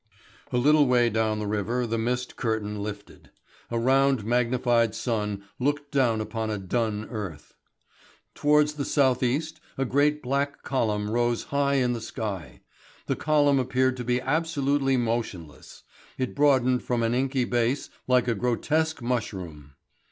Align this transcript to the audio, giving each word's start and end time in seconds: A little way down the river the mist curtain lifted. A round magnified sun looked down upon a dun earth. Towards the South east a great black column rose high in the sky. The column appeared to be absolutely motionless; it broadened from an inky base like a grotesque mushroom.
A 0.51 0.57
little 0.57 0.87
way 0.87 1.11
down 1.11 1.37
the 1.37 1.45
river 1.45 1.85
the 1.85 1.99
mist 1.99 2.35
curtain 2.35 2.81
lifted. 2.81 3.29
A 3.69 3.77
round 3.77 4.23
magnified 4.25 4.95
sun 4.95 5.43
looked 5.59 5.91
down 5.91 6.19
upon 6.19 6.49
a 6.49 6.57
dun 6.57 7.05
earth. 7.11 7.53
Towards 8.33 8.73
the 8.73 8.83
South 8.83 9.21
east 9.21 9.61
a 9.77 9.85
great 9.85 10.23
black 10.23 10.63
column 10.63 11.11
rose 11.11 11.43
high 11.53 11.75
in 11.75 11.93
the 11.93 12.01
sky. 12.01 12.61
The 13.05 13.15
column 13.15 13.59
appeared 13.59 13.95
to 13.97 14.03
be 14.03 14.19
absolutely 14.19 14.97
motionless; 14.97 15.83
it 16.17 16.33
broadened 16.33 16.81
from 16.81 17.03
an 17.03 17.13
inky 17.13 17.43
base 17.45 17.91
like 18.07 18.27
a 18.27 18.33
grotesque 18.33 19.03
mushroom. 19.03 19.73